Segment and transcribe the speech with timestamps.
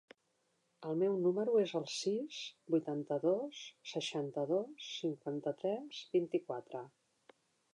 [0.91, 2.39] El meu número es el sis,
[2.75, 3.59] vuitanta-dos,
[3.91, 6.83] seixanta-dos, cinquanta-tres, vint-i-quatre.